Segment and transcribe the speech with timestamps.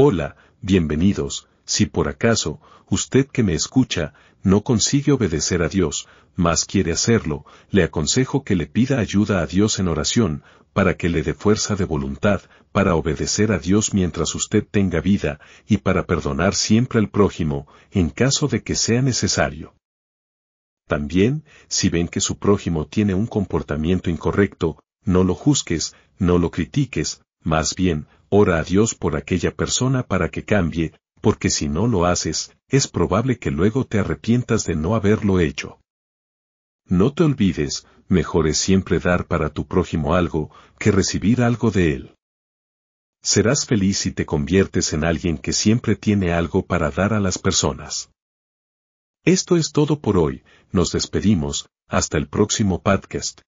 [0.00, 6.64] Hola, bienvenidos, si por acaso, usted que me escucha, no consigue obedecer a Dios, más
[6.66, 11.24] quiere hacerlo, le aconsejo que le pida ayuda a Dios en oración, para que le
[11.24, 16.54] dé fuerza de voluntad, para obedecer a Dios mientras usted tenga vida, y para perdonar
[16.54, 19.74] siempre al prójimo, en caso de que sea necesario.
[20.86, 26.52] También, si ven que su prójimo tiene un comportamiento incorrecto, no lo juzgues, no lo
[26.52, 31.86] critiques, más bien, ora a Dios por aquella persona para que cambie, porque si no
[31.86, 35.80] lo haces, es probable que luego te arrepientas de no haberlo hecho.
[36.86, 41.94] No te olvides, mejor es siempre dar para tu prójimo algo, que recibir algo de
[41.94, 42.14] él.
[43.22, 47.38] Serás feliz si te conviertes en alguien que siempre tiene algo para dar a las
[47.38, 48.10] personas.
[49.24, 53.42] Esto es todo por hoy, nos despedimos, hasta el próximo podcast.